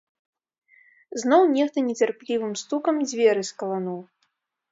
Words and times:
Зноў 1.23 1.43
нехта 1.57 1.83
нецярплівым 1.89 2.57
стукам 2.63 2.95
дзверы 3.11 3.41
скалануў. 3.53 4.01